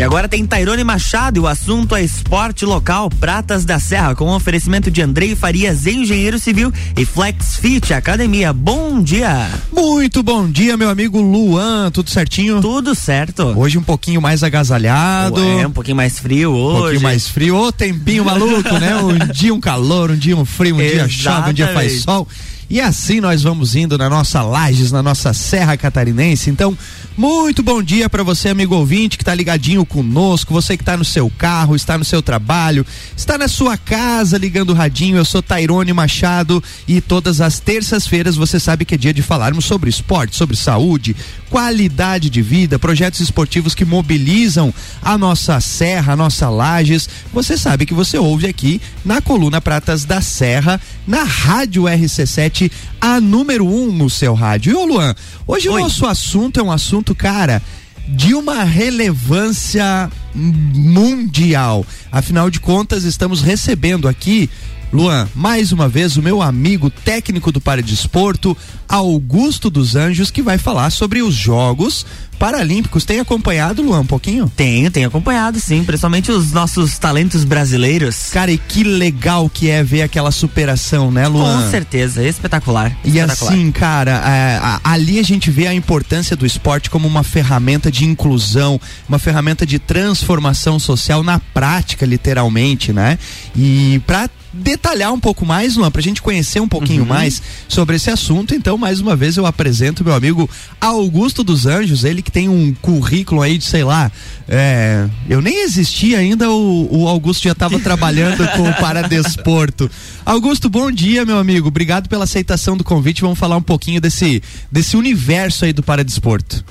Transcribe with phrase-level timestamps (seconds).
[0.00, 4.34] E agora tem Tairone Machado e o assunto é esporte local, Pratas da Serra, com
[4.34, 8.50] oferecimento de Andrei Farias, engenheiro civil e Flex Fit Academia.
[8.50, 9.50] Bom dia!
[9.70, 12.62] Muito bom dia, meu amigo Luan, tudo certinho?
[12.62, 13.42] Tudo certo.
[13.54, 15.38] Hoje um pouquinho mais agasalhado.
[15.38, 16.76] É, um pouquinho mais frio hoje.
[16.76, 18.96] Um pouquinho mais frio, ô tempinho maluco, né?
[18.96, 22.26] Um dia um calor, um dia um frio, um dia chove, um dia faz sol.
[22.70, 26.50] E assim nós vamos indo na nossa Lages, na nossa Serra Catarinense.
[26.50, 26.78] Então,
[27.16, 31.04] muito bom dia para você, amigo ouvinte, que está ligadinho conosco, você que está no
[31.04, 35.16] seu carro, está no seu trabalho, está na sua casa ligando o radinho.
[35.16, 39.64] Eu sou Tairone Machado e todas as terças-feiras você sabe que é dia de falarmos
[39.64, 41.16] sobre esporte, sobre saúde,
[41.50, 47.08] qualidade de vida, projetos esportivos que mobilizam a nossa Serra, a nossa Lages.
[47.32, 52.59] Você sabe que você ouve aqui na coluna Pratas da Serra, na Rádio RC7
[53.00, 54.72] a número um no seu rádio.
[54.72, 55.14] E ô Luan,
[55.46, 55.80] hoje Oi.
[55.80, 57.62] o nosso assunto é um assunto, cara,
[58.08, 61.86] de uma relevância mundial.
[62.10, 64.50] Afinal de contas, estamos recebendo aqui
[64.92, 68.56] Luan, mais uma vez o meu amigo técnico do Paradesporto,
[68.88, 72.04] Augusto dos Anjos, que vai falar sobre os Jogos
[72.40, 73.04] Paralímpicos.
[73.04, 74.50] Tem acompanhado, Luan, um pouquinho?
[74.56, 75.84] Tenho, tenho acompanhado, sim.
[75.84, 78.30] Principalmente os nossos talentos brasileiros.
[78.32, 81.64] Cara, e que legal que é ver aquela superação, né, Luan?
[81.64, 82.96] Com certeza, espetacular.
[83.04, 83.52] E espetacular.
[83.52, 88.06] assim, cara, é, ali a gente vê a importância do esporte como uma ferramenta de
[88.06, 93.18] inclusão, uma ferramenta de transformação social na prática, literalmente, né?
[93.54, 97.08] E pra detalhar um pouco mais, Luan, pra gente conhecer um pouquinho uhum.
[97.08, 98.54] mais sobre esse assunto.
[98.54, 100.48] Então, mais uma vez, eu apresento meu amigo
[100.80, 104.10] Augusto dos Anjos, ele que tem um currículo aí de, sei lá,
[104.48, 109.90] é, eu nem existia ainda, o, o Augusto já estava trabalhando com o Paradesporto.
[110.24, 111.68] Augusto, bom dia, meu amigo.
[111.68, 113.22] Obrigado pela aceitação do convite.
[113.22, 116.64] Vamos falar um pouquinho desse, desse universo aí do Paradesporto.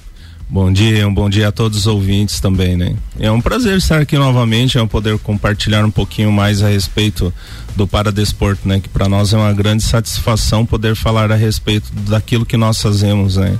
[0.51, 2.95] Bom dia, um bom dia a todos os ouvintes também, né?
[3.19, 7.31] É um prazer estar aqui novamente, é um poder compartilhar um pouquinho mais a respeito
[7.75, 8.79] do Paradesporto, né?
[8.79, 13.37] Que para nós é uma grande satisfação poder falar a respeito daquilo que nós fazemos,
[13.37, 13.59] né?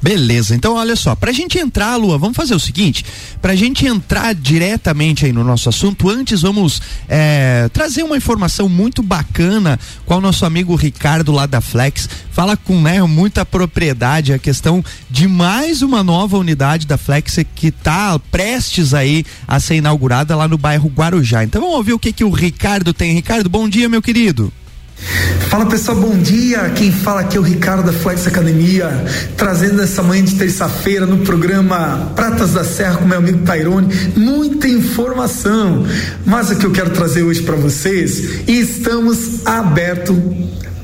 [0.00, 3.04] Beleza, então olha só, pra gente entrar, Lua, vamos fazer o seguinte,
[3.40, 9.02] pra gente entrar diretamente aí no nosso assunto, antes vamos é, trazer uma informação muito
[9.02, 14.38] bacana com o nosso amigo Ricardo lá da Flex, fala com né, muita propriedade a
[14.38, 20.36] questão de mais uma nova unidade da Flex que tá prestes aí a ser inaugurada
[20.36, 21.42] lá no bairro Guarujá.
[21.42, 23.14] Então vamos ouvir o que que o Ricardo tem.
[23.14, 24.52] Ricardo, bom dia, meu querido.
[24.96, 26.70] Fala pessoal, bom dia.
[26.70, 29.04] Quem fala aqui é o Ricardo da Flex Academia,
[29.36, 34.66] trazendo essa manhã de terça-feira no programa Pratas da Serra com meu amigo Tairone, muita
[34.66, 35.86] informação.
[36.24, 40.16] Mas o que eu quero trazer hoje para vocês, estamos abertos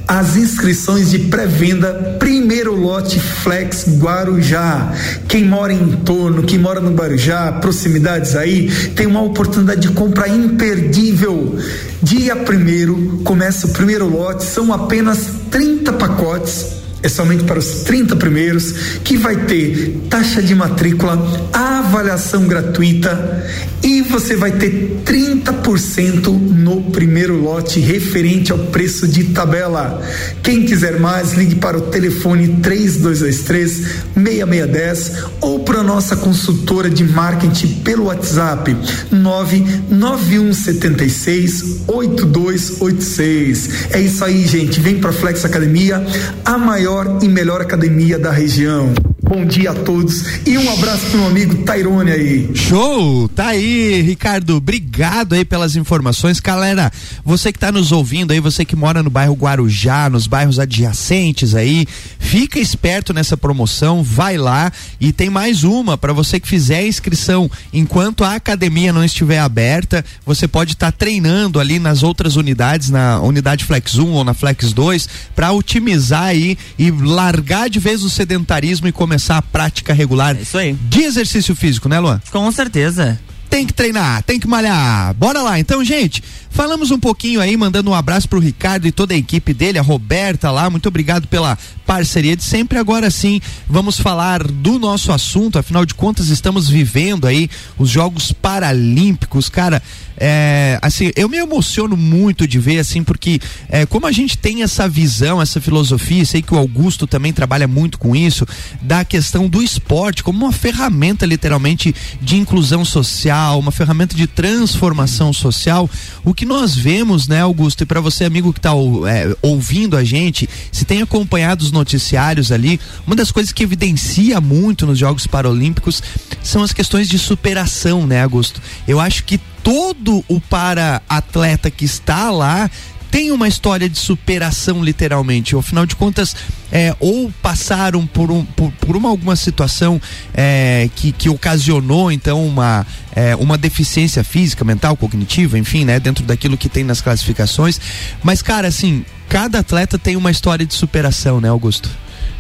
[0.07, 4.93] as inscrições de pré-venda primeiro lote Flex Guarujá.
[5.29, 10.29] Quem mora em torno, quem mora no Guarujá, proximidades aí, tem uma oportunidade de compra
[10.29, 11.59] imperdível.
[12.03, 18.17] Dia primeiro começa o primeiro lote, são apenas 30 pacotes é somente para os 30
[18.17, 23.43] primeiros, que vai ter taxa de matrícula, avaliação gratuita
[23.83, 30.01] e você vai ter 30% no primeiro lote referente ao preço de tabela.
[30.43, 33.73] Quem quiser mais, ligue para o telefone 3223
[34.15, 38.77] 6610 ou para nossa consultora de marketing pelo WhatsApp
[39.11, 43.91] 99176 8286.
[43.91, 44.79] É isso aí, gente.
[44.81, 46.07] Vem para Flex Academia,
[46.45, 48.93] a maior maior e melhor academia da região.
[49.35, 52.51] Bom dia a todos e um abraço pro meu amigo Tairone aí.
[52.55, 53.31] Show!
[53.31, 54.57] Tá aí, Ricardo.
[54.57, 56.39] Obrigado aí pelas informações.
[56.39, 56.93] Galera,
[57.25, 61.55] você que tá nos ouvindo aí, você que mora no bairro Guarujá, nos bairros adjacentes
[61.55, 61.87] aí,
[62.19, 64.71] fica esperto nessa promoção, vai lá
[65.01, 69.39] e tem mais uma para você que fizer a inscrição enquanto a academia não estiver
[69.39, 74.25] aberta, você pode estar tá treinando ali nas outras unidades, na unidade Flex 1 ou
[74.25, 79.39] na Flex 2, para otimizar aí e largar de vez o sedentarismo e começar começar
[79.39, 80.73] a prática regular é isso aí.
[80.73, 82.21] de exercício físico, né, Luan?
[82.31, 85.13] Com certeza tem que treinar, tem que malhar.
[85.13, 85.59] Bora lá.
[85.59, 89.55] Então, gente, falamos um pouquinho aí, mandando um abraço pro Ricardo e toda a equipe
[89.55, 90.69] dele, a Roberta lá.
[90.69, 92.79] Muito obrigado pela parceria de sempre.
[92.79, 95.59] Agora sim, vamos falar do nosso assunto.
[95.59, 99.83] Afinal de contas, estamos vivendo aí os Jogos Paralímpicos, cara.
[100.25, 104.63] É, assim, eu me emociono muito de ver assim, porque é, como a gente tem
[104.63, 108.47] essa visão, essa filosofia, sei que o Augusto também trabalha muito com isso,
[108.81, 115.33] da questão do esporte como uma ferramenta literalmente de inclusão social uma ferramenta de transformação
[115.33, 115.89] social.
[116.25, 120.05] O que nós vemos, né, Augusto, e para você, amigo que está é, ouvindo a
[120.05, 125.27] gente, se tem acompanhado os noticiários ali, uma das coisas que evidencia muito nos Jogos
[125.27, 126.03] Paralímpicos
[126.43, 128.61] são as questões de superação, né, Augusto?
[128.87, 132.71] Eu acho que todo o para-atleta que está lá
[133.13, 135.55] tem uma história de superação, literalmente.
[135.55, 136.35] Afinal de contas,
[136.73, 140.01] é, ou passaram por, um, por, por uma alguma situação
[140.33, 146.01] é, que, que ocasionou, então, uma, é, uma deficiência física, mental, cognitiva, enfim, né?
[146.01, 147.79] Dentro daquilo que tem nas classificações.
[148.23, 151.91] Mas, cara, assim, cada atleta tem uma história de superação, né, Augusto?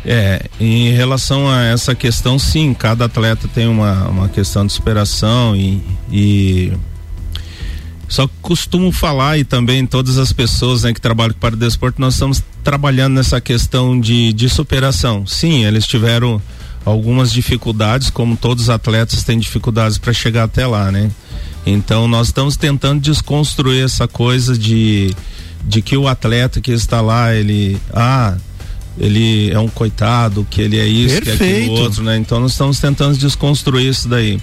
[0.06, 5.54] É, em relação a essa questão, sim, cada atleta tem uma, uma questão de superação
[5.54, 6.72] e, e
[8.12, 12.12] só costumo falar e também todas as pessoas né, que trabalham para o desporto, nós
[12.12, 15.26] estamos trabalhando nessa questão de, de superação.
[15.26, 16.40] Sim, eles tiveram
[16.84, 21.10] algumas dificuldades, como todos os atletas têm dificuldades para chegar até lá, né?
[21.64, 25.14] Então nós estamos tentando desconstruir essa coisa de,
[25.64, 27.80] de que o atleta que está lá, ele.
[27.94, 28.36] Ah,
[28.98, 31.38] ele é um coitado, que ele é isso, Perfeito.
[31.38, 32.18] que é aquilo outro, né?
[32.18, 34.38] Então nós estamos tentando desconstruir isso daí.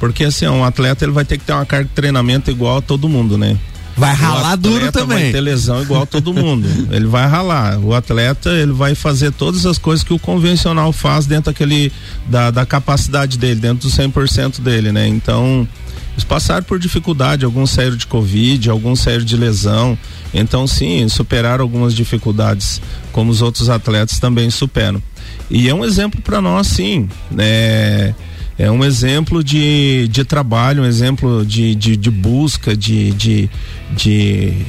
[0.00, 2.82] Porque assim, um atleta ele vai ter que ter uma carga de treinamento igual a
[2.82, 3.56] todo mundo, né?
[3.96, 5.24] Vai ralar duro também.
[5.24, 6.66] Vai ter lesão igual a todo mundo.
[6.90, 7.78] ele vai ralar.
[7.78, 11.92] O atleta ele vai fazer todas as coisas que o convencional faz dentro daquele
[12.26, 15.06] da, da capacidade dele, dentro do 100% dele, né?
[15.06, 15.68] Então,
[16.12, 19.98] eles passaram por dificuldade, alguns saíram de covid, alguns saíram de lesão.
[20.32, 22.80] Então, sim, superaram algumas dificuldades,
[23.12, 25.02] como os outros atletas também superam.
[25.50, 28.14] E é um exemplo para nós, sim, né?
[28.60, 33.50] É um exemplo de, de trabalho, um exemplo de, de, de busca, de, de,
[33.92, 34.66] de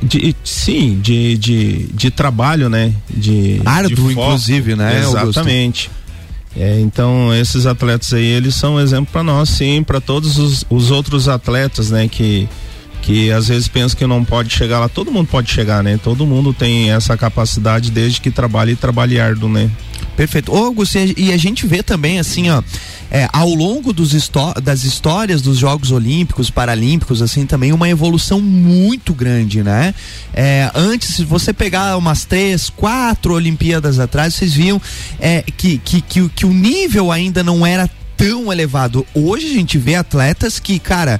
[0.00, 2.94] de, sim, de, de, de trabalho, né?
[3.10, 5.00] De, Árduo, de inclusive, né?
[5.00, 5.90] Exatamente.
[6.56, 10.64] É, então, esses atletas aí, eles são um exemplo para nós, sim, para todos os,
[10.70, 12.06] os outros atletas, né?
[12.06, 12.48] Que,
[13.08, 14.86] que às vezes pensam que não pode chegar lá.
[14.86, 15.98] Todo mundo pode chegar, né?
[16.04, 19.70] Todo mundo tem essa capacidade desde que trabalhe e trabalhe árduo, né?
[20.14, 20.52] Perfeito.
[20.52, 22.62] Ô, Augusto, e a gente vê também assim, ó,
[23.10, 24.10] é, ao longo dos
[24.62, 29.94] das histórias dos Jogos Olímpicos, Paralímpicos, assim, também uma evolução muito grande, né?
[30.34, 34.78] É, antes, se você pegar umas três, quatro Olimpíadas atrás, vocês viam
[35.18, 37.88] é, que, que, que, que o nível ainda não era
[38.18, 39.06] tão elevado.
[39.14, 41.18] Hoje a gente vê atletas que, cara.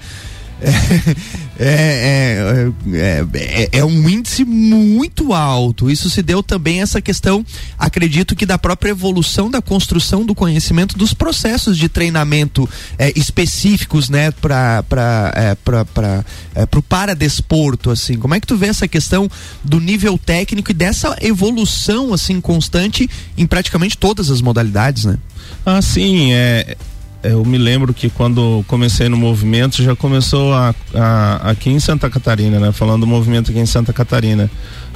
[1.61, 5.91] É, é, é, é, é, um índice muito alto.
[5.91, 7.45] Isso se deu também essa questão,
[7.77, 14.09] acredito que da própria evolução da construção do conhecimento dos processos de treinamento é, específicos,
[14.09, 16.25] né, para para para
[16.55, 18.17] é, o paradesporto, assim.
[18.17, 19.29] Como é que tu vê essa questão
[19.65, 25.19] do nível técnico e dessa evolução assim constante em praticamente todas as modalidades, né?
[25.67, 26.77] Ah, sim, é
[27.23, 32.09] eu me lembro que quando comecei no movimento já começou a, a, aqui em Santa
[32.09, 32.73] Catarina, né?
[32.73, 34.51] Falando do movimento aqui em Santa Catarina.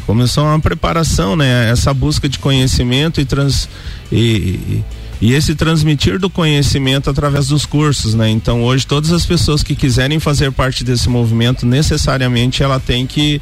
[0.06, 1.70] Começou uma preparação, né?
[1.70, 3.68] Essa busca de conhecimento e, trans,
[4.10, 4.82] e,
[5.20, 8.30] e esse transmitir do conhecimento através dos cursos, né?
[8.30, 13.40] Então hoje todas as pessoas que quiserem fazer parte desse movimento, necessariamente ela tem que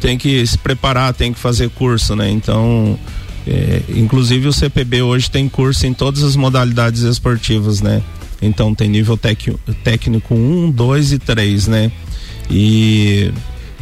[0.00, 2.28] tem que se preparar, tem que fazer curso, né?
[2.28, 2.98] Então
[3.46, 8.02] é, inclusive o CPB hoje tem curso em todas as modalidades esportivas, né?
[8.40, 9.54] Então tem nível tec,
[9.84, 11.92] técnico 1, 2 e 3, né?
[12.50, 13.32] E,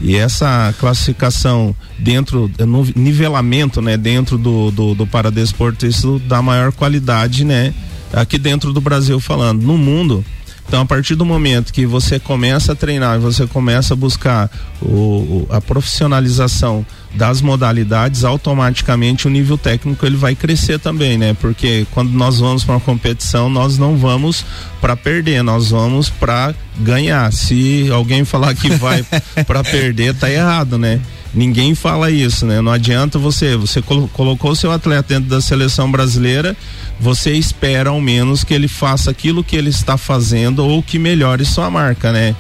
[0.01, 3.97] e essa classificação dentro, no nivelamento, né?
[3.97, 7.75] Dentro do, do, do Paradesporto, isso dá maior qualidade, né?
[8.13, 9.63] Aqui dentro do Brasil falando.
[9.63, 10.25] No mundo,
[10.71, 14.49] então, a partir do momento que você começa a treinar, você começa a buscar
[14.81, 21.37] o, a profissionalização das modalidades, automaticamente o nível técnico ele vai crescer também, né?
[21.41, 24.45] Porque quando nós vamos para uma competição, nós não vamos
[24.81, 27.33] para perder, nós vamos para ganhar.
[27.33, 29.05] Se alguém falar que vai
[29.47, 31.01] para perder, tá errado, né?
[31.33, 32.61] Ninguém fala isso, né?
[32.61, 36.57] Não adianta você, você colocou seu atleta dentro da seleção brasileira,
[36.99, 41.45] você espera ao menos que ele faça aquilo que ele está fazendo ou que melhore
[41.45, 42.35] sua marca, né?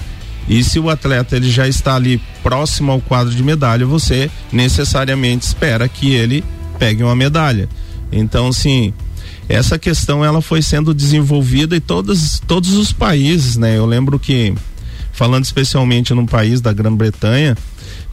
[0.50, 5.47] E se o atleta ele já está ali próximo ao quadro de medalha, você necessariamente
[5.47, 6.42] espera que ele
[6.76, 7.69] pegue uma medalha.
[8.11, 8.92] Então, sim,
[9.49, 13.78] essa questão ela foi sendo desenvolvida em todos, todos os países, né?
[13.78, 14.52] Eu lembro que
[15.12, 17.57] falando especialmente num país da Grã-Bretanha,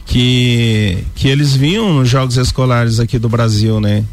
[0.06, 4.04] que que eles vinham nos jogos escolares aqui do Brasil, né?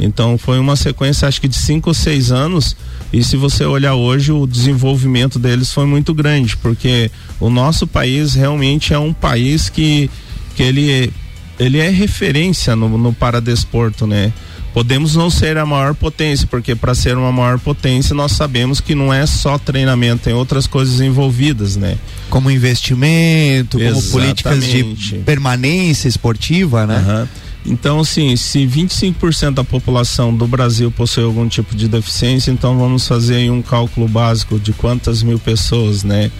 [0.00, 2.74] Então foi uma sequência acho que de cinco ou seis anos
[3.12, 8.34] e se você olhar hoje o desenvolvimento deles foi muito grande porque o nosso país
[8.34, 10.10] realmente é um país que
[10.56, 11.12] que ele
[11.58, 14.32] ele é referência no, no paradesporto, né?
[14.72, 18.94] Podemos não ser a maior potência, porque para ser uma maior potência nós sabemos que
[18.94, 21.98] não é só treinamento, tem outras coisas envolvidas, né?
[22.30, 24.00] Como investimento, Exatamente.
[24.00, 27.04] como políticas de permanência esportiva, né?
[27.06, 27.28] Uhum.
[27.64, 33.06] Então, assim, se 25% da população do Brasil possui algum tipo de deficiência, então vamos
[33.06, 36.30] fazer um cálculo básico de quantas mil pessoas, né?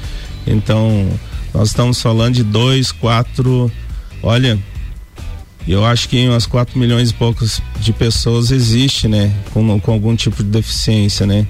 [0.47, 1.09] Então,
[1.53, 3.71] nós estamos falando de dois, quatro,
[4.23, 4.59] olha,
[5.69, 9.33] eu acho que umas 4 milhões e poucos de pessoas existe, né?
[9.53, 11.47] Com, com algum tipo de deficiência, né?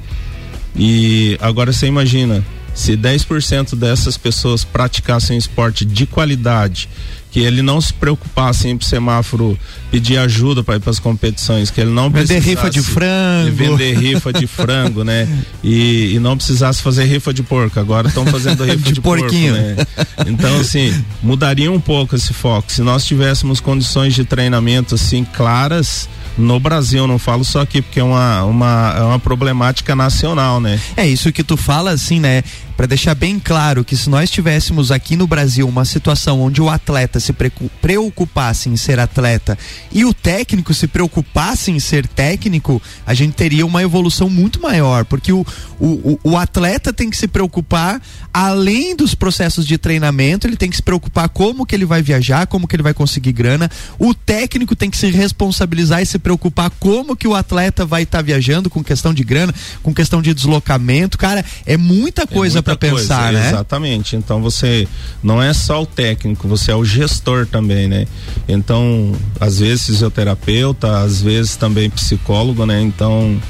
[0.74, 6.88] E agora você imagina, se 10% dessas pessoas praticassem esporte de qualidade
[7.30, 9.58] que ele não se preocupasse em ir pro semáforo
[9.90, 13.96] pedir ajuda para ir para as competições, que ele não vender rifa de frango, vender
[13.96, 15.28] rifa de frango, né?
[15.62, 17.78] E, e não precisasse fazer rifa de porco.
[17.78, 19.54] Agora estão fazendo rifa de, de porquinho.
[19.54, 19.86] Porco, né?
[20.26, 22.70] Então assim mudaria um pouco esse foco.
[22.72, 26.08] Se nós tivéssemos condições de treinamento assim claras
[26.38, 30.80] no Brasil, não falo só aqui porque é uma, uma, é uma problemática nacional, né?
[30.96, 32.42] É isso que tu fala assim, né?
[32.80, 36.70] Para deixar bem claro que se nós tivéssemos aqui no Brasil uma situação onde o
[36.70, 37.30] atleta se
[37.82, 39.58] preocupasse em ser atleta
[39.92, 45.04] e o técnico se preocupasse em ser técnico, a gente teria uma evolução muito maior,
[45.04, 45.44] porque o,
[45.78, 48.00] o, o atleta tem que se preocupar
[48.32, 52.46] além dos processos de treinamento, ele tem que se preocupar como que ele vai viajar,
[52.46, 56.70] como que ele vai conseguir grana, o técnico tem que se responsabilizar e se preocupar
[56.80, 60.32] como que o atleta vai estar tá viajando com questão de grana, com questão de
[60.32, 63.48] deslocamento, cara, é muita coisa é para pensar, né?
[63.48, 64.16] Exatamente.
[64.16, 64.86] Então você
[65.22, 68.06] não é só o técnico, você é o gestor também, né?
[68.48, 72.80] Então, às vezes fisioterapeuta, às vezes também psicólogo, né?
[72.80, 73.40] Então,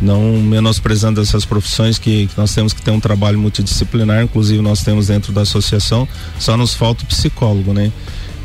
[0.00, 4.82] não menosprezando essas profissões que, que, nós temos que ter um trabalho multidisciplinar, inclusive nós
[4.82, 6.06] temos dentro da associação,
[6.38, 7.92] só nos falta o psicólogo, né?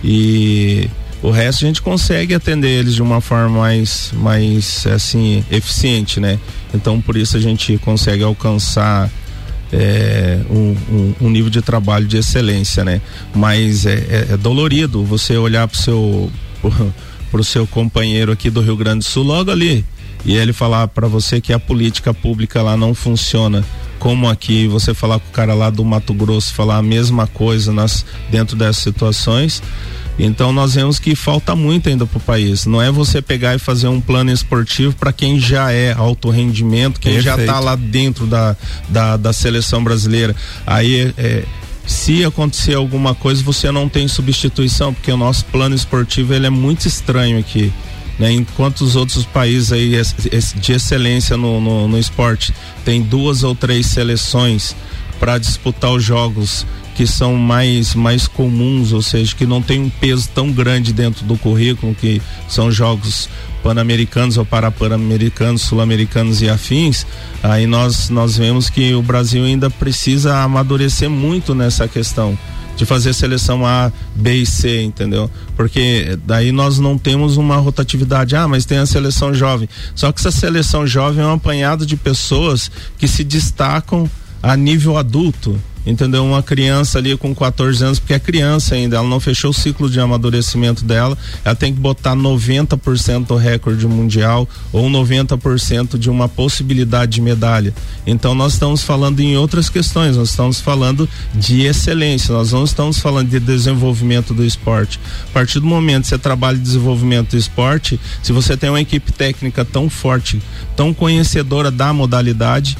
[0.04, 0.90] E
[1.22, 6.40] o resto a gente consegue atender eles de uma forma mais, mais assim, eficiente, né?
[6.74, 9.10] Então por isso a gente consegue alcançar
[9.74, 13.02] é, um, um, um, nível de trabalho de excelência, né?
[13.34, 16.32] Mas é, é, é dolorido você olhar para o seu
[17.32, 19.84] pro seu companheiro aqui do Rio Grande do Sul logo ali
[20.24, 23.66] e ele falar para você que a política pública lá não funciona
[23.98, 27.74] como aqui você falar com o cara lá do Mato Grosso falar a mesma coisa
[27.74, 29.64] nas dentro dessas situações
[30.18, 32.66] então nós vemos que falta muito ainda para o país.
[32.66, 37.00] Não é você pegar e fazer um plano esportivo para quem já é alto rendimento,
[37.00, 37.38] quem Perfeito.
[37.38, 38.56] já está lá dentro da,
[38.90, 40.36] da, da, seleção brasileira.
[40.68, 41.44] Aí é,
[41.86, 46.52] se acontecer alguma coisa, você não tem substituição, porque o nosso plano esportivo ele é
[46.52, 47.74] muito estranho aqui.
[48.20, 48.32] Né?
[48.32, 50.00] Enquanto os outros países aí
[50.56, 52.54] de excelência no, no, no esporte
[52.86, 54.76] tem duas ou três seleções
[55.20, 56.66] para disputar os jogos
[56.96, 61.26] que são mais, mais comuns, ou seja, que não tem um peso tão grande dentro
[61.26, 63.28] do currículo, que são jogos
[63.64, 67.06] pan-americanos ou para pan-americanos, sul-americanos e afins,
[67.42, 72.38] aí nós, nós vemos que o Brasil ainda precisa amadurecer muito nessa questão
[72.76, 75.30] de fazer seleção A, B e C, entendeu?
[75.56, 78.36] Porque daí nós não temos uma rotatividade.
[78.36, 79.70] Ah, mas tem a seleção jovem.
[79.94, 84.10] Só que essa seleção jovem é um apanhado de pessoas que se destacam
[84.44, 86.24] a nível adulto entendeu?
[86.24, 89.90] Uma criança ali com 14 anos, porque é criança ainda, ela não fechou o ciclo
[89.90, 96.30] de amadurecimento dela, ela tem que botar 90% do recorde mundial ou 90% de uma
[96.30, 97.74] possibilidade de medalha.
[98.06, 103.00] Então nós estamos falando em outras questões, nós estamos falando de excelência, nós não estamos
[103.00, 105.00] falando de desenvolvimento do esporte.
[105.30, 108.82] A partir do momento que você trabalha em desenvolvimento do esporte, se você tem uma
[108.82, 110.42] equipe técnica tão forte,
[110.76, 112.78] tão conhecedora da modalidade,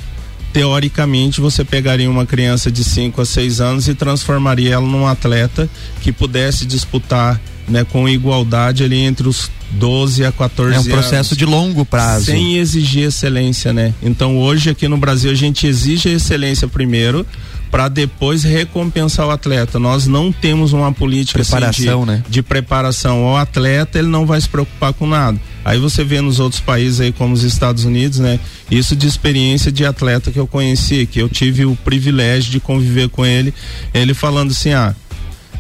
[0.54, 5.68] teoricamente você pegaria uma criança de 5 a 6 anos e transformaria ela num atleta
[6.00, 10.88] que pudesse disputar né, com igualdade ali entre os 12 a 14 anos.
[10.88, 12.26] É um processo anos, de longo prazo.
[12.26, 13.94] Sem exigir excelência, né?
[14.04, 17.26] Então hoje aqui no Brasil a gente exige a excelência primeiro
[17.74, 19.80] para depois recompensar o atleta.
[19.80, 22.24] Nós não temos uma política preparação, assim, de, né?
[22.30, 23.24] de preparação.
[23.24, 25.42] O atleta ele não vai se preocupar com nada.
[25.66, 28.40] Aí você vê nos outros países aí como os Estados Unidos, né?
[28.70, 33.10] Isso de experiência de atleta que eu conheci, que eu tive o privilégio de conviver
[33.10, 33.52] com ele,
[33.92, 34.96] ele falando assim, ah,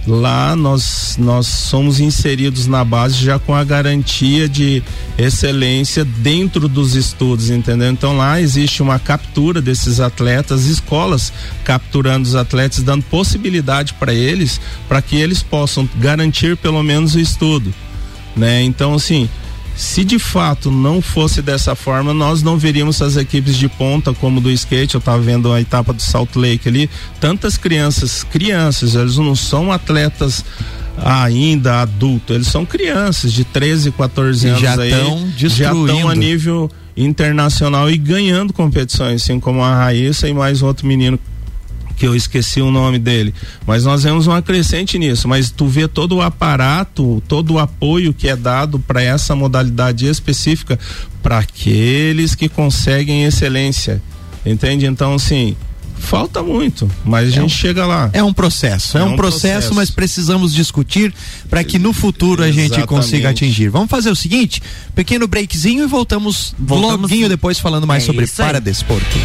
[0.06, 4.84] lá nós nós somos inseridos na base já com a garantia de
[5.18, 7.90] excelência dentro dos estudos, entendeu?
[7.90, 11.32] Então lá existe uma captura desses atletas, escolas
[11.64, 17.20] capturando os atletas, dando possibilidade para eles, para que eles possam garantir pelo menos o
[17.20, 17.74] estudo,
[18.36, 18.62] né?
[18.64, 19.30] Então assim,
[19.76, 24.40] se de fato não fosse dessa forma, nós não veríamos as equipes de ponta como
[24.40, 24.96] do skate.
[24.96, 26.90] Eu estava vendo a etapa do Salt Lake ali,
[27.20, 30.46] tantas crianças, crianças, eles não são atletas
[30.98, 34.92] ainda adulto, eles são crianças de 13, 14 anos já aí,
[35.36, 40.86] já estão a nível internacional e ganhando competições, assim como a Raíssa e mais outro
[40.86, 41.20] menino
[41.96, 43.34] que eu esqueci o nome dele.
[43.66, 45.28] Mas nós vemos uma crescente nisso.
[45.28, 50.08] Mas tu vê todo o aparato, todo o apoio que é dado para essa modalidade
[50.08, 50.80] específica
[51.22, 54.02] para aqueles que conseguem excelência.
[54.46, 54.86] Entende?
[54.86, 55.56] Então, assim,
[56.04, 58.10] Falta muito, mas a gente um, chega lá.
[58.12, 61.14] É um processo, é, é um, processo, processo, mas precisamos discutir
[61.50, 63.70] para que no futuro a gente consiga atingir.
[63.70, 64.62] Vamos fazer o seguinte,
[64.94, 69.18] pequeno breakzinho e voltamos, voltamos loguinho depois falando mais é sobre Paradesporto.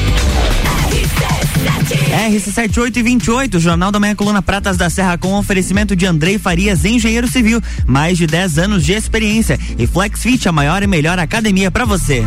[2.28, 7.60] RC7828, Jornal da Manhã Coluna Pratas da Serra com oferecimento de Andrei Farias, engenheiro civil,
[7.86, 12.26] mais de 10 anos de experiência e FlexFit, a maior e melhor academia para você.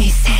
[0.00, 0.39] He said.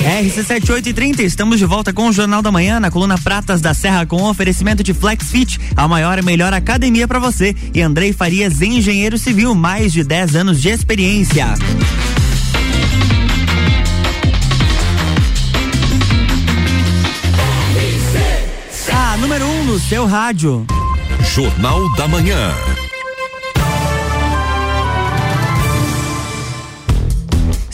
[0.00, 4.22] RC7830, estamos de volta com o Jornal da Manhã na coluna Pratas da Serra com
[4.22, 7.54] oferecimento de FlexFit, a maior e melhor academia para você.
[7.74, 11.54] E Andrei Farias, engenheiro civil, mais de 10 anos de experiência.
[18.92, 20.64] A número 1 um no seu rádio.
[21.34, 22.54] Jornal da Manhã.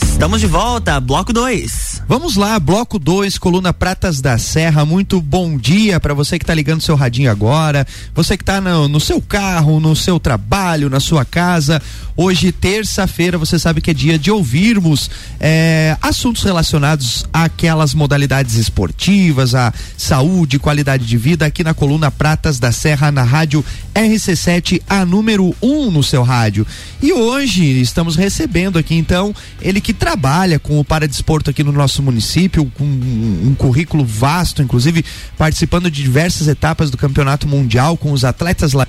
[0.01, 1.96] Estamos de volta, bloco 2.
[2.09, 4.85] Vamos lá, bloco 2, coluna Pratas da Serra.
[4.85, 8.87] Muito bom dia para você que está ligando seu radinho agora, você que está no,
[8.87, 11.81] no, seu carro, no seu trabalho, na sua casa.
[12.15, 19.53] Hoje, terça-feira, você sabe que é dia de ouvirmos é, assuntos relacionados àquelas modalidades esportivas,
[19.53, 25.03] à saúde, qualidade de vida, aqui na coluna Pratas da Serra, na rádio RC7, a
[25.03, 26.65] número 1 um no seu rádio.
[27.03, 31.96] E hoje estamos recebendo aqui, então, ele que trabalha com o paradesporto aqui no nosso
[32.01, 35.03] município, com um, um currículo vasto, inclusive
[35.37, 38.87] participando de diversas etapas do campeonato mundial com os atletas lá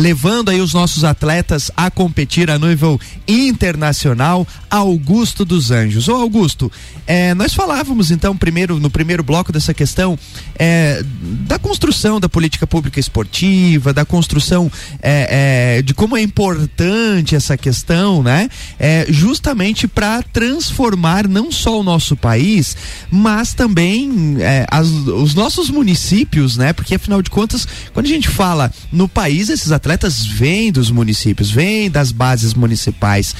[0.00, 6.08] levando aí os nossos atletas a competir a nível internacional, Augusto dos Anjos.
[6.08, 6.72] Ô Augusto,
[7.06, 10.18] é, nós falávamos então primeiro no primeiro bloco dessa questão
[10.58, 11.02] é,
[11.46, 17.58] da construção da política pública esportiva, da construção é, é de como é importante essa
[17.58, 18.48] questão, né?
[18.78, 22.74] É, justamente para transformar não só o nosso país,
[23.10, 26.72] mas também é, as, os nossos municípios, né?
[26.72, 29.89] Porque afinal de contas, quando a gente fala no país, esses atletas
[30.26, 33.34] vêm dos municípios, vêm das bases municipais.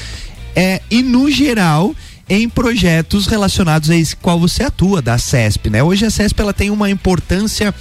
[0.55, 1.95] É, e no geral,
[2.29, 5.83] em projetos relacionados a esse qual você atua, da CESP, né?
[5.83, 7.75] Hoje a CESP ela tem uma importância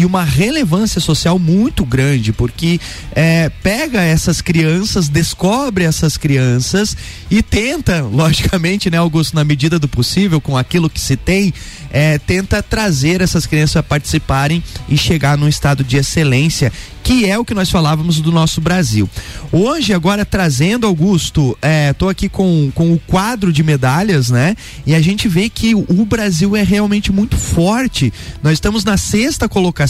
[0.00, 2.80] e uma relevância social muito grande, porque
[3.12, 6.96] é, pega essas crianças, descobre essas crianças
[7.30, 11.52] e tenta, logicamente, né, Augusto, na medida do possível, com aquilo que se tem,
[11.90, 17.38] é, tenta trazer essas crianças a participarem e chegar num estado de excelência que é
[17.38, 19.08] o que nós falávamos do nosso Brasil.
[19.50, 21.58] Hoje, agora trazendo, Augusto,
[21.90, 24.54] estou é, aqui com, com o quadro de medalhas, né?
[24.86, 28.12] E a gente vê que o Brasil é realmente muito forte.
[28.42, 29.89] Nós estamos na sexta colocação,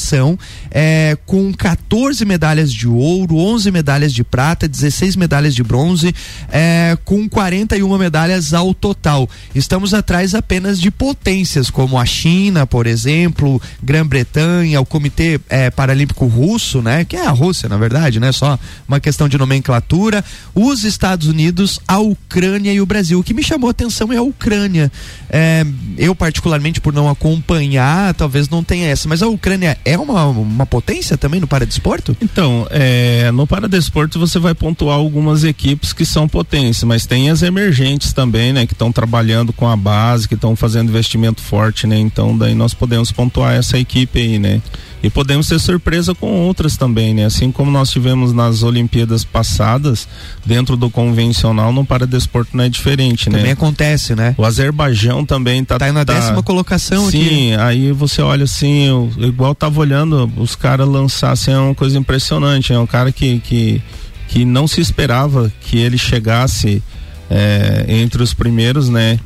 [0.71, 6.15] é, com 14 medalhas de ouro, 11 medalhas de prata, 16 medalhas de bronze,
[6.51, 9.29] é, com 41 medalhas ao total.
[9.55, 16.27] Estamos atrás apenas de potências como a China, por exemplo, Grã-Bretanha, o Comitê é, Paralímpico
[16.27, 17.05] Russo, né?
[17.05, 18.33] Que é a Rússia, na verdade, né?
[18.33, 20.25] Só uma questão de nomenclatura.
[20.55, 23.19] Os Estados Unidos, a Ucrânia e o Brasil.
[23.19, 24.91] O que me chamou a atenção é a Ucrânia.
[25.29, 25.65] É,
[25.97, 30.67] eu, particularmente, por não acompanhar, talvez não tenha essa, mas a Ucrânia é uma, uma
[30.67, 32.17] potência também no paradesporto?
[32.21, 37.43] Então, é, no paradesporto você vai pontuar algumas equipes que são potências, mas tem as
[37.43, 38.67] emergentes também, né?
[38.67, 41.99] Que estão trabalhando com a base, que estão fazendo investimento forte, né?
[41.99, 44.61] Então daí nós podemos pontuar essa equipe aí, né?
[45.03, 47.25] E podemos ter surpresa com outras também, né?
[47.25, 50.07] Assim como nós tivemos nas Olimpíadas passadas,
[50.45, 53.41] dentro do convencional, no paradesporto não é diferente, também né?
[53.41, 54.35] Também acontece, né?
[54.37, 55.79] O Azerbaijão também tá.
[55.79, 57.29] Tá na tá, décima colocação sim, aqui.
[57.29, 61.97] Sim, aí você olha assim, igual tava olhando os caras lançar, assim, é uma coisa
[61.97, 62.73] impressionante.
[62.73, 63.81] É um cara que, que,
[64.29, 66.83] que não se esperava que ele chegasse
[67.31, 69.19] é, entre os primeiros, né?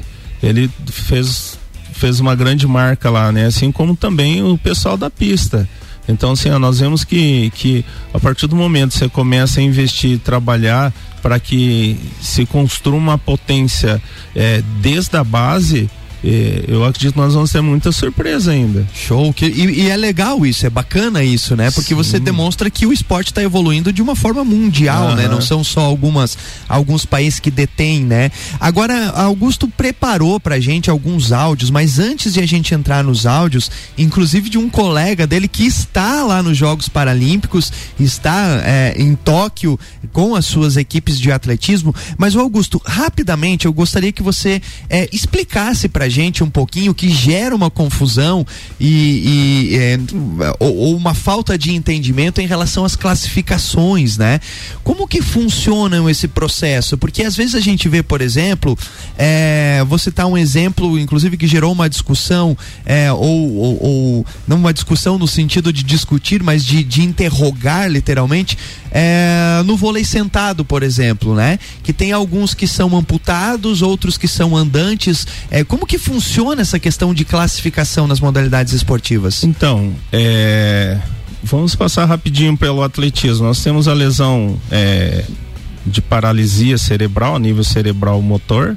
[0.43, 1.59] Ele fez
[1.95, 3.47] fez uma grande marca lá, né?
[3.47, 5.67] Assim como também o pessoal da pista.
[6.07, 9.63] Então, assim, ó, nós vemos que, que a partir do momento que você começa a
[9.63, 14.03] investir, trabalhar para que se construa uma potência
[14.35, 15.89] é, desde a base,
[16.67, 18.87] eu acredito que nós vamos ter muita surpresa ainda.
[18.95, 19.31] Show.
[19.33, 21.71] Que, e, e é legal isso, é bacana isso, né?
[21.71, 21.95] Porque Sim.
[21.95, 25.17] você demonstra que o esporte está evoluindo de uma forma mundial, uhum.
[25.17, 25.29] né?
[25.29, 28.31] Não são só algumas alguns países que detêm, né?
[28.59, 33.71] Agora, Augusto preparou pra gente alguns áudios, mas antes de a gente entrar nos áudios,
[33.99, 39.79] inclusive de um colega dele que está lá nos Jogos Paralímpicos, está é, em Tóquio
[40.11, 41.95] com as suas equipes de atletismo.
[42.17, 47.09] Mas o Augusto, rapidamente, eu gostaria que você é, explicasse pra gente um pouquinho que
[47.09, 48.47] gera uma confusão
[48.79, 49.99] e, e é,
[50.59, 54.41] ou, ou, uma falta de entendimento em relação às classificações, né?
[54.83, 56.97] Como que funciona esse processo?
[56.97, 58.77] Porque às vezes a gente vê, por exemplo,
[59.19, 64.57] é, vou citar um exemplo, inclusive que gerou uma discussão é, ou, ou, ou, não
[64.57, 68.57] uma discussão no sentido de discutir, mas de, de interrogar literalmente
[68.97, 71.59] é, no vôlei sentado, por exemplo, né?
[71.83, 75.27] Que tem alguns que são amputados, outros que são andantes.
[75.51, 79.43] É, como que funciona essa questão de classificação nas modalidades esportivas?
[79.43, 81.01] Então, é,
[81.43, 83.45] vamos passar rapidinho pelo atletismo.
[83.47, 85.25] Nós temos a lesão é,
[85.85, 88.77] de paralisia cerebral, nível cerebral motor.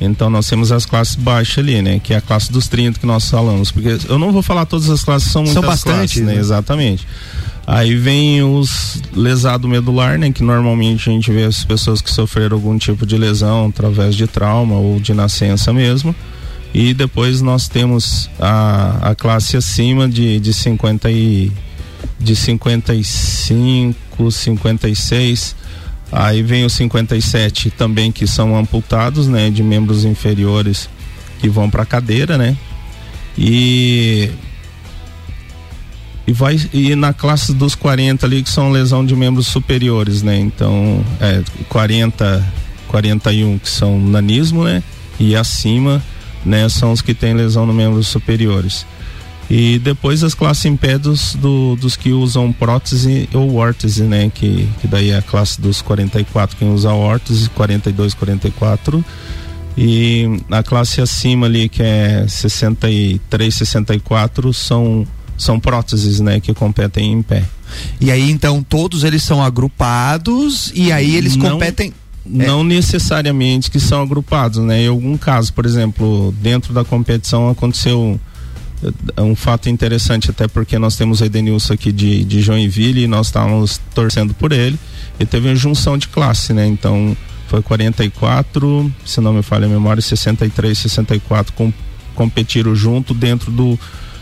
[0.00, 2.00] Então nós temos as classes baixas ali, né?
[2.02, 3.70] Que é a classe dos 30 que nós falamos.
[3.70, 6.34] Porque eu não vou falar todas as classes, são muitas são bastante, classes, né?
[6.34, 6.40] né?
[6.40, 7.06] Exatamente.
[7.66, 10.30] Aí vem os lesado medular, né?
[10.30, 14.26] Que normalmente a gente vê as pessoas que sofreram algum tipo de lesão através de
[14.26, 16.14] trauma ou de nascença mesmo.
[16.72, 21.50] E depois nós temos a, a classe acima de, de 50 e
[22.18, 25.56] de 55, 56.
[26.10, 30.88] Aí vem os 57 também que são amputados, né, de membros inferiores
[31.40, 32.56] que vão para cadeira, né?
[33.36, 34.30] E
[36.26, 40.38] e vai e na classe dos 40 ali que são lesão de membros superiores, né?
[40.38, 42.44] Então, é 40
[42.88, 44.82] 41 que são nanismo, né?
[45.18, 46.02] E acima,
[46.44, 48.86] né, são os que têm lesão no membros superiores.
[49.48, 54.30] E depois as classes em pé dos, do, dos que usam prótese ou órtese, né?
[54.34, 59.04] Que, que daí é a classe dos 44 quem usa órtese, 42, 44.
[59.78, 65.06] E a classe acima ali, que é 63, 64, são
[65.38, 67.44] são próteses, né, que competem em pé.
[68.00, 71.92] E aí então todos eles são agrupados e aí eles não, competem
[72.24, 72.64] não é.
[72.64, 74.84] necessariamente que são agrupados, né?
[74.84, 78.18] Em algum caso, por exemplo, dentro da competição aconteceu
[79.16, 83.06] eh, um fato interessante, até porque nós temos o Edenilson aqui de, de Joinville e
[83.06, 84.78] nós estávamos torcendo por ele.
[85.18, 86.66] E teve uma junção de classe, né?
[86.66, 87.16] Então
[87.48, 91.72] foi 44, se não me falha a memória, 63, 64 com,
[92.14, 93.78] competiram junto dentro do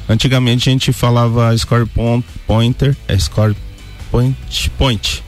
[0.08, 1.88] Antigamente a gente falava score
[2.46, 3.56] pointer, é score
[4.10, 4.36] point,
[4.76, 5.24] point.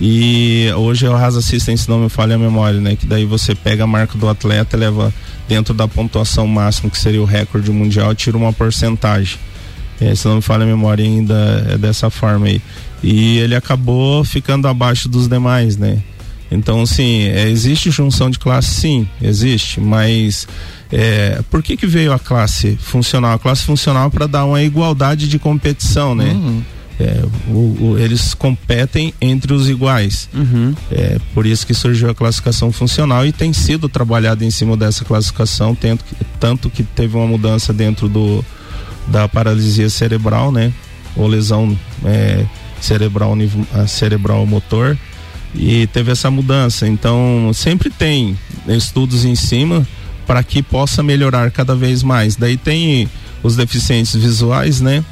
[0.00, 2.96] E hoje é o Rasa System, se não me falha a memória, né?
[2.96, 5.12] Que daí você pega a marca do atleta, leva
[5.48, 9.38] dentro da pontuação máxima, que seria o recorde mundial, e tira uma porcentagem.
[10.00, 12.60] É, se não me falha a memória ainda é dessa forma aí.
[13.02, 16.02] E ele acabou ficando abaixo dos demais, né?
[16.50, 20.46] Então, sim, é, existe junção de classe, sim, existe, mas
[20.92, 23.32] é, por que, que veio a classe funcional?
[23.32, 26.32] A classe funcional para dar uma igualdade de competição, né?
[26.32, 26.62] Uhum.
[26.98, 30.28] É, o, o, eles competem entre os iguais.
[30.32, 30.74] Uhum.
[30.90, 35.04] É por isso que surgiu a classificação funcional e tem sido trabalhado em cima dessa
[35.04, 38.44] classificação, tanto que, tanto que teve uma mudança dentro do,
[39.08, 40.72] da paralisia cerebral, né?
[41.16, 42.44] Ou lesão é,
[42.80, 43.36] cerebral,
[43.86, 44.96] cerebral motor.
[45.54, 46.86] E teve essa mudança.
[46.86, 49.86] Então, sempre tem estudos em cima
[50.26, 52.34] para que possa melhorar cada vez mais.
[52.34, 53.08] Daí tem
[53.42, 55.04] os deficientes visuais, né?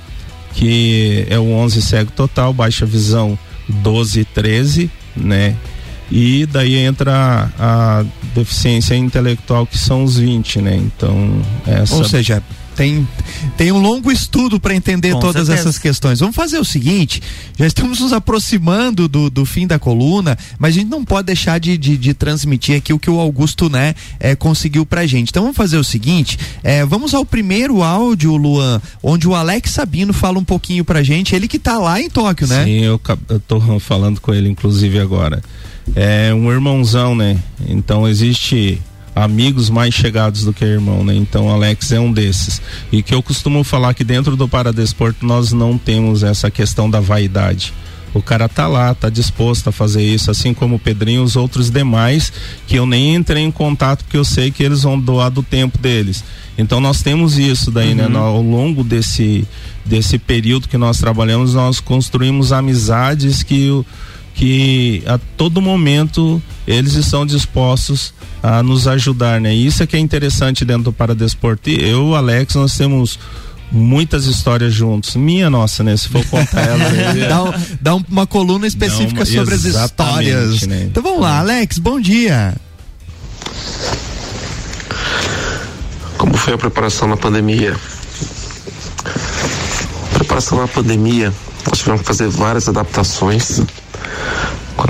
[0.54, 3.38] Que é o 11 cego total, baixa visão
[3.68, 5.56] 12 e 13, né?
[6.10, 10.76] E daí entra a, a, deficiência intelectual que são os 20, né?
[10.76, 12.42] Então, essa Ou seja,
[12.74, 13.06] tem,
[13.56, 15.68] tem um longo estudo para entender Com todas certeza.
[15.68, 16.20] essas questões.
[16.20, 17.22] Vamos fazer o seguinte:
[17.56, 21.58] já estamos nos aproximando do, do fim da coluna, mas a gente não pode deixar
[21.58, 25.30] de, de, de transmitir aqui o que o Augusto né, é, conseguiu pra gente.
[25.30, 30.12] Então vamos fazer o seguinte: é, vamos ao primeiro áudio, Luan, onde o Alex Sabino
[30.12, 31.35] fala um pouquinho pra gente.
[31.35, 32.64] Ele que tá lá em Tóquio, né?
[32.64, 35.42] Sim, eu, eu tô falando com ele, inclusive, agora.
[35.94, 37.37] É um irmãozão, né?
[37.66, 38.80] Então existe
[39.14, 41.14] amigos mais chegados do que irmão, né?
[41.14, 42.61] Então Alex é um desses.
[42.90, 47.01] E que eu costumo falar que dentro do Paradesporto nós não temos essa questão da
[47.01, 47.72] vaidade.
[48.14, 51.35] O cara tá lá, tá disposto a fazer isso, assim como o Pedrinho e os
[51.35, 52.31] outros demais,
[52.66, 55.79] que eu nem entrei em contato porque eu sei que eles vão doar do tempo
[55.79, 56.22] deles.
[56.59, 58.05] Então nós temos isso daí, né?
[58.05, 58.11] uhum.
[58.11, 58.18] né?
[58.18, 59.46] Ao longo desse,
[59.85, 63.85] desse período que nós trabalhamos, nós construímos amizades que o
[64.35, 69.55] que a todo momento eles estão dispostos a nos ajudar, né?
[69.55, 71.71] Isso é que é interessante dentro do Paradesporto.
[71.71, 73.18] Eu, Alex, nós temos
[73.71, 75.16] muitas histórias juntos.
[75.16, 75.97] Minha nossa, né?
[75.97, 76.79] Se for contar ela.
[77.29, 80.62] dá, dá uma coluna específica uma, sobre as histórias.
[80.62, 80.85] Né?
[80.90, 82.55] Então vamos lá, Alex, bom dia.
[86.16, 87.77] Como foi a preparação na pandemia?
[90.23, 91.33] preparação na pandemia,
[91.68, 93.61] nós tivemos que fazer várias adaptações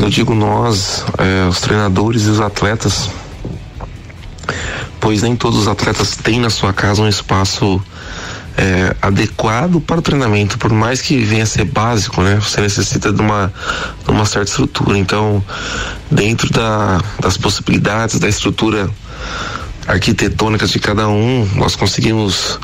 [0.02, 3.08] eu digo nós, é, os treinadores e os atletas,
[5.00, 7.80] pois nem todos os atletas têm na sua casa um espaço
[8.56, 12.34] é, adequado para o treinamento, por mais que venha a ser básico, né?
[12.40, 13.52] Você necessita de uma,
[14.04, 14.98] de uma certa estrutura.
[14.98, 15.42] Então,
[16.10, 18.90] dentro da, das possibilidades da estrutura
[19.86, 22.58] arquitetônica de cada um, nós conseguimos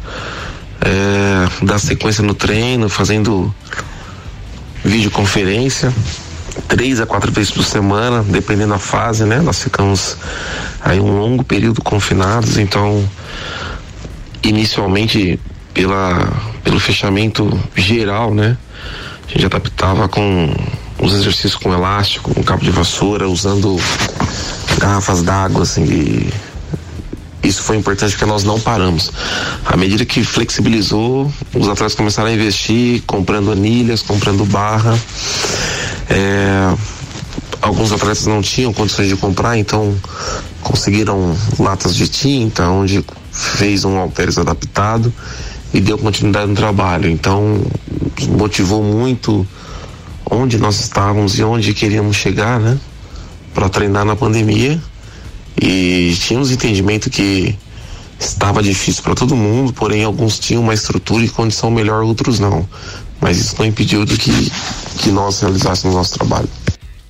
[0.80, 3.54] é, dar sequência no treino, fazendo
[4.84, 5.94] videoconferência
[6.66, 9.40] três a quatro vezes por semana, dependendo da fase, né?
[9.40, 10.16] Nós ficamos
[10.80, 13.08] aí um longo período confinados, então
[14.42, 15.38] inicialmente
[15.72, 18.56] pela pelo fechamento geral, né?
[19.26, 20.54] A gente adaptava com
[20.98, 23.76] os exercícios com elástico, com cabo de vassoura, usando
[24.78, 26.32] garrafas d'água, assim, e
[27.42, 29.10] isso foi importante porque nós não paramos.
[29.64, 34.98] À medida que flexibilizou, os atletas começaram a investir, comprando anilhas, comprando barra.
[36.08, 36.74] É,
[37.60, 39.94] alguns atletas não tinham condições de comprar, então
[40.62, 45.12] conseguiram latas de tinta, onde fez um halteres adaptado
[45.72, 47.08] e deu continuidade no trabalho.
[47.08, 47.60] Então
[48.30, 49.46] motivou muito
[50.30, 52.78] onde nós estávamos e onde queríamos chegar, né?
[53.54, 54.80] Para treinar na pandemia.
[55.60, 57.56] E tínhamos entendimento que
[58.18, 62.68] estava difícil para todo mundo, porém alguns tinham uma estrutura e condição melhor, outros não.
[63.20, 64.52] Mas isso não impediu de que,
[64.98, 66.48] que nós realizássemos nosso trabalho.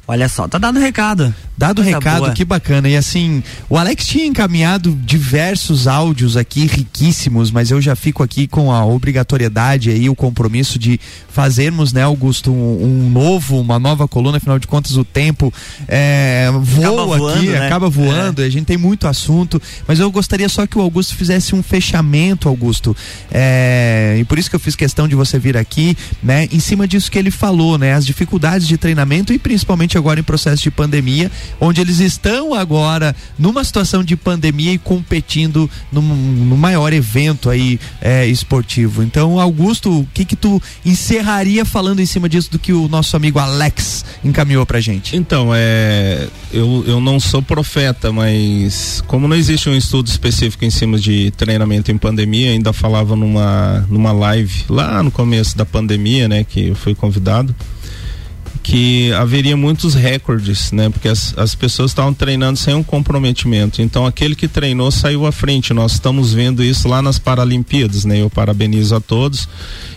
[0.06, 1.34] Olha só, tá dado o recado.
[1.58, 2.32] Dado o recado, boa.
[2.32, 2.88] que bacana.
[2.88, 8.46] E assim, o Alex tinha encaminhado diversos áudios aqui riquíssimos, mas eu já fico aqui
[8.46, 14.06] com a obrigatoriedade aí, o compromisso de fazermos, né, Augusto, um, um novo, uma nova
[14.06, 15.52] coluna, afinal de contas o tempo
[15.88, 17.66] é, voa voando, aqui, né?
[17.66, 18.46] acaba voando, é.
[18.46, 22.48] a gente tem muito assunto, mas eu gostaria só que o Augusto fizesse um fechamento,
[22.48, 22.96] Augusto.
[23.32, 26.86] É, e por isso que eu fiz questão de você vir aqui, né, em cima
[26.86, 30.70] disso que ele falou, né, as dificuldades de treinamento e principalmente agora em processo de
[30.70, 31.30] pandemia,
[31.60, 37.78] onde eles estão agora numa situação de pandemia e competindo no, no maior evento aí
[38.00, 39.02] é, esportivo.
[39.02, 43.16] Então, Augusto, o que que tu encerraria falando em cima disso do que o nosso
[43.16, 45.16] amigo Alex encaminhou pra gente?
[45.16, 50.70] Então, é, eu, eu não sou profeta, mas como não existe um estudo específico em
[50.70, 56.28] cima de treinamento em pandemia, ainda falava numa, numa live lá no começo da pandemia,
[56.28, 57.54] né, que eu fui convidado
[58.68, 60.90] que haveria muitos recordes, né?
[60.90, 63.80] Porque as, as pessoas estavam treinando sem um comprometimento.
[63.80, 65.72] Então aquele que treinou saiu à frente.
[65.72, 68.20] Nós estamos vendo isso lá nas Paralimpíadas, né?
[68.20, 69.48] Eu parabenizo a todos.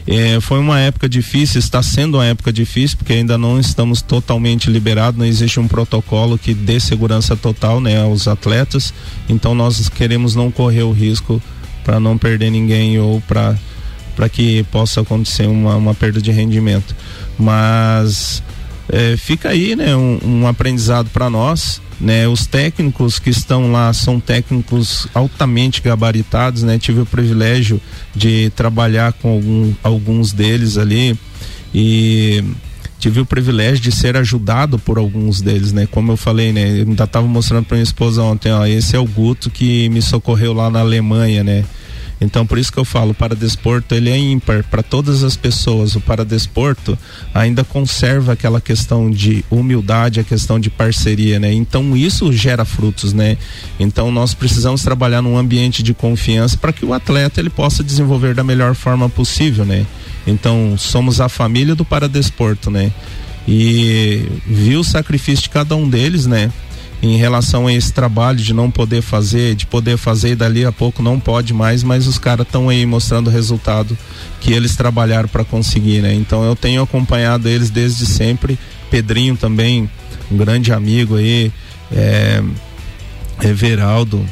[0.07, 4.69] É, foi uma época difícil, está sendo uma época difícil, porque ainda não estamos totalmente
[4.69, 8.93] liberados, não existe um protocolo que dê segurança total né, aos atletas.
[9.27, 11.41] Então nós queremos não correr o risco
[11.83, 16.95] para não perder ninguém ou para que possa acontecer uma, uma perda de rendimento.
[17.37, 18.41] Mas
[18.89, 21.81] é, fica aí, né, um, um aprendizado para nós.
[21.99, 26.79] Né, os técnicos que estão lá são técnicos altamente gabaritados, né?
[26.79, 27.79] Tive o privilégio
[28.15, 31.15] de trabalhar com algum, alguns deles ali
[31.71, 32.43] e
[33.01, 35.87] tive o privilégio de ser ajudado por alguns deles, né?
[35.89, 36.81] Como eu falei, né?
[36.81, 40.01] Eu ainda estava mostrando para minha esposa ontem, ó, esse é o Guto que me
[40.01, 41.65] socorreu lá na Alemanha, né?
[42.21, 45.95] Então por isso que eu falo, o paradesporto ele é ímpar para todas as pessoas.
[45.95, 46.97] O paradesporto
[47.33, 51.51] ainda conserva aquela questão de humildade, a questão de parceria, né?
[51.51, 53.37] Então isso gera frutos, né?
[53.79, 58.35] Então nós precisamos trabalhar num ambiente de confiança para que o atleta ele possa desenvolver
[58.35, 59.85] da melhor forma possível, né?
[60.27, 62.91] Então somos a família do paradesporto, né?
[63.47, 66.51] E viu o sacrifício de cada um deles, né?
[67.01, 70.71] Em relação a esse trabalho de não poder fazer, de poder fazer e dali a
[70.71, 73.97] pouco não pode mais, mas os caras estão aí mostrando o resultado
[74.39, 76.13] que eles trabalharam para conseguir, né?
[76.13, 78.57] Então eu tenho acompanhado eles desde sempre.
[78.91, 79.89] Pedrinho também,
[80.31, 81.51] um grande amigo aí,
[81.91, 82.43] é,
[83.41, 84.23] Everaldo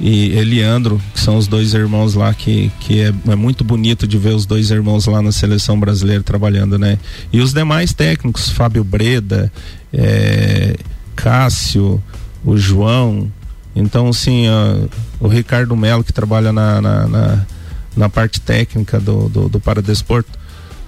[0.00, 4.16] e Eliandro, que são os dois irmãos lá que, que é, é, muito bonito de
[4.16, 6.98] ver os dois irmãos lá na seleção brasileira trabalhando, né?
[7.32, 9.52] E os demais técnicos, Fábio Breda,
[9.92, 10.76] é,
[11.14, 12.02] Cássio,
[12.44, 13.30] o João.
[13.74, 14.46] Então, assim,
[15.20, 17.46] o Ricardo Melo, que trabalha na, na, na,
[17.96, 20.38] na parte técnica do, do, do Paradesporto.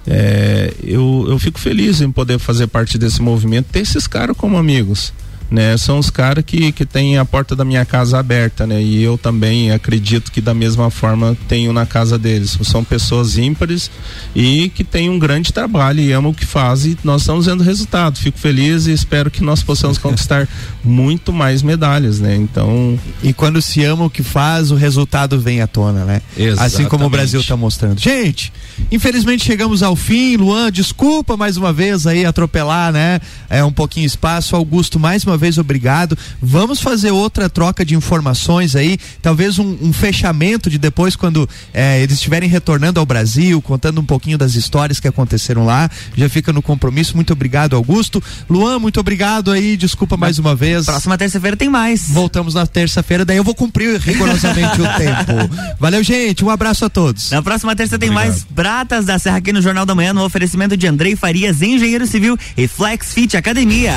[0.05, 4.57] É, eu, eu fico feliz em poder fazer parte desse movimento, ter esses caras como
[4.57, 5.13] amigos
[5.49, 5.77] né?
[5.77, 8.81] São os caras que, que têm a porta da minha casa aberta, né?
[8.81, 12.57] E eu também acredito que da mesma forma tenho na casa deles.
[12.63, 13.91] São pessoas ímpares
[14.35, 16.97] e que têm um grande trabalho e amam o que fazem.
[17.03, 18.17] nós estamos vendo resultado.
[18.17, 20.47] Fico feliz e espero que nós possamos conquistar
[20.83, 22.35] muito mais medalhas, né?
[22.35, 22.99] Então.
[23.21, 26.21] E quando se ama o que faz, o resultado vem à tona, né?
[26.37, 26.75] Exatamente.
[26.75, 27.99] Assim como o Brasil está mostrando.
[27.99, 28.51] Gente,
[28.91, 30.35] infelizmente chegamos ao fim.
[30.35, 33.19] Luan, desculpa mais uma vez aí atropelar, né?
[33.49, 34.55] É um pouquinho espaço.
[34.55, 36.17] Augusto, mais uma vez vez obrigado.
[36.41, 42.01] Vamos fazer outra troca de informações aí, talvez um, um fechamento de depois quando é,
[42.01, 45.89] eles estiverem retornando ao Brasil, contando um pouquinho das histórias que aconteceram lá.
[46.15, 47.15] Já fica no compromisso.
[47.15, 48.23] Muito obrigado, Augusto.
[48.49, 49.75] Luan, muito obrigado aí.
[49.75, 50.85] Desculpa mais uma vez.
[50.85, 52.09] Próxima terça-feira tem mais.
[52.09, 55.75] Voltamos na terça-feira, daí eu vou cumprir rigorosamente o tempo.
[55.77, 56.45] Valeu, gente.
[56.45, 57.31] Um abraço a todos.
[57.31, 58.31] Na próxima terça tem obrigado.
[58.31, 62.07] mais Pratas da Serra aqui no Jornal da Manhã, no oferecimento de Andrei Farias, engenheiro
[62.07, 63.93] civil e Flex Fit Academia.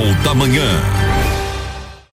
[0.00, 1.09] Jornal da Manhã.